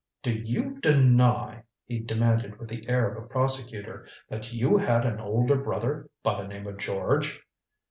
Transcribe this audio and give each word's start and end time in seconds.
"Do 0.23 0.33
you 0.35 0.79
deny," 0.79 1.61
he 1.85 1.99
demanded 1.99 2.57
with 2.57 2.69
the 2.69 2.89
air 2.89 3.07
of 3.11 3.23
a 3.23 3.27
prosecutor, 3.27 4.07
"that 4.29 4.51
you 4.51 4.75
had 4.77 5.05
an 5.05 5.19
older 5.19 5.57
brother 5.57 6.09
by 6.23 6.41
the 6.41 6.47
name 6.47 6.65
of 6.65 6.79
George?" 6.79 7.45